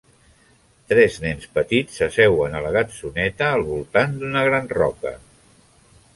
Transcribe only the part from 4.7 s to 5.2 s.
roca.